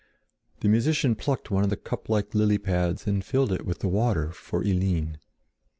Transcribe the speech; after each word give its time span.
The 0.61 0.67
musician 0.67 1.13
plucked 1.13 1.51
one 1.51 1.63
of 1.63 1.69
the 1.69 1.77
cup 1.77 2.09
like 2.09 2.33
lily 2.33 2.57
pads 2.57 3.05
and 3.05 3.23
filled 3.23 3.51
it 3.53 3.67
with 3.67 3.81
the 3.81 3.87
water 3.87 4.31
for 4.31 4.63
Eline. 4.63 5.19